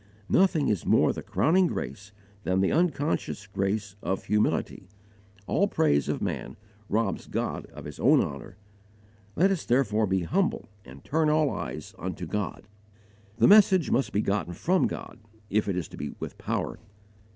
Nothing 0.29 0.67
is 0.67 0.83
more 0.83 1.13
the 1.13 1.21
crowning 1.21 1.67
grace 1.67 2.11
than 2.41 2.59
the 2.59 2.71
unconscious 2.71 3.45
grace 3.45 3.95
of 4.01 4.23
humility. 4.23 4.87
All 5.45 5.67
praise 5.67 6.09
of 6.09 6.23
man 6.23 6.57
robs 6.89 7.27
God 7.27 7.67
of 7.67 7.85
His 7.85 7.99
own 7.99 8.19
honour. 8.19 8.57
Let 9.35 9.51
us 9.51 9.63
therefore 9.63 10.07
be 10.07 10.23
humble 10.23 10.67
and 10.83 11.03
turn 11.03 11.29
all 11.29 11.51
eyes 11.51 11.93
unto 11.99 12.25
God. 12.25 12.67
The 13.37 13.47
message 13.47 13.91
must 13.91 14.11
be 14.11 14.21
gotten 14.23 14.53
from 14.53 14.87
God, 14.87 15.19
if 15.51 15.69
it 15.69 15.75
is 15.75 15.87
to 15.89 15.97
be 15.97 16.15
with 16.19 16.35
power. 16.39 16.79